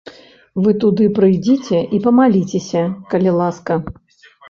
[0.63, 2.83] Вы туды прыйдзіце і памаліцеся,
[3.15, 3.83] калі ласка.